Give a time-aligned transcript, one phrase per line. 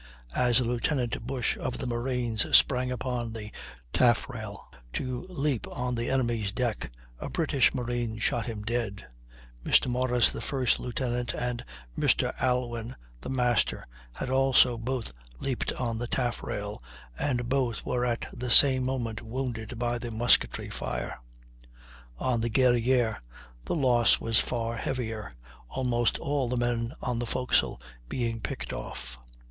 [0.35, 3.51] As Lieutenant Bush, of the marines, sprang upon the
[3.93, 6.87] taffrail to leap on the enemy's decks,
[7.19, 9.05] a British marine shot him dead;
[9.63, 9.85] Mr.
[9.89, 11.63] Morris, the first Lieutenant, and
[11.95, 12.33] Mr.
[12.41, 16.81] Alwyn, the master, had also both leaped on the taffrail,
[17.19, 21.21] and both were at the same moment wounded by the musketry fire.
[22.17, 23.17] On the Guerrière
[23.65, 25.31] the loss was far heavier,
[25.69, 27.79] almost all the men on the forecastle
[28.09, 29.15] being picked off.